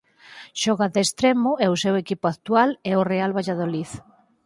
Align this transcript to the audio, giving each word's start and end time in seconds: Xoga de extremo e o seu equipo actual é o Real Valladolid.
Xoga 0.61 0.87
de 0.93 0.99
extremo 1.05 1.51
e 1.63 1.65
o 1.73 1.79
seu 1.83 1.93
equipo 2.03 2.25
actual 2.33 2.69
é 2.91 2.93
o 2.97 3.07
Real 3.11 3.31
Valladolid. 3.37 3.91